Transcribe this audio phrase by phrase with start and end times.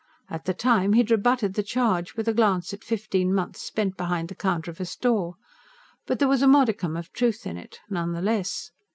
[0.31, 3.97] At the time, he had rebutted the charge, with a glance at fifteen months spent
[3.97, 5.35] behind the counter of a store.
[6.07, 8.71] But there was a modicum of truth in it, none the less.